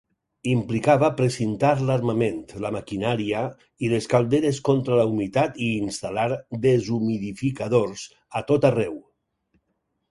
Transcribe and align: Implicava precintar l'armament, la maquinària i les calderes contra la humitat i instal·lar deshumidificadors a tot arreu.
Implicava 0.51 1.09
precintar 1.17 1.73
l'armament, 1.89 2.39
la 2.65 2.71
maquinària 2.77 3.43
i 3.87 3.91
les 3.93 4.09
calderes 4.15 4.63
contra 4.71 4.99
la 5.01 5.05
humitat 5.13 5.63
i 5.67 5.69
instal·lar 5.83 6.27
deshumidificadors 6.67 8.09
a 8.43 8.47
tot 8.51 8.69
arreu. 8.75 9.01